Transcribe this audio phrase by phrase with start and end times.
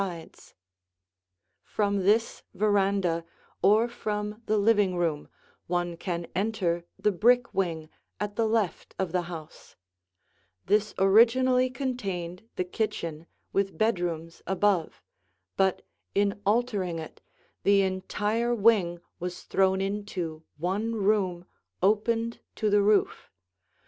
[0.01, 3.25] [Illustration: Two Views of the Den] From this veranda
[3.61, 5.29] or from the living room,
[5.67, 7.87] one can enter the brick wing
[8.19, 9.75] at the left of the house.
[10.65, 15.03] This originally contained the kitchen with bedrooms above,
[15.55, 15.83] but
[16.15, 17.21] in altering it,
[17.61, 21.45] the entire wing was thrown into one room
[21.83, 23.29] opened to the roof.